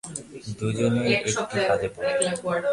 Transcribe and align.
দুজনই 0.59 1.05
একটি 1.15 1.31
ফাঁদে 1.67 1.87
পড়ে। 1.95 2.11